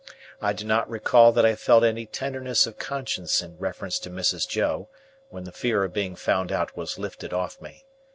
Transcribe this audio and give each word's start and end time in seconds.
I 0.41 0.53
do 0.53 0.65
not 0.65 0.89
recall 0.89 1.31
that 1.31 1.45
I 1.45 1.53
felt 1.53 1.83
any 1.83 2.07
tenderness 2.07 2.65
of 2.65 2.79
conscience 2.79 3.39
in 3.39 3.55
reference 3.59 3.99
to 3.99 4.09
Mrs. 4.09 4.47
Joe, 4.49 4.89
when 5.29 5.43
the 5.43 5.51
fear 5.51 5.83
of 5.83 5.93
being 5.93 6.15
found 6.15 6.51
out 6.51 6.75
was 6.75 6.97
lifted 6.97 7.33
off 7.33 7.61
me. 7.61 7.85